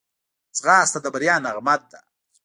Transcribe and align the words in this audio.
ځغاسته 0.57 0.99
د 1.01 1.05
بریا 1.13 1.35
نغمه 1.45 1.75
ده 1.91 1.99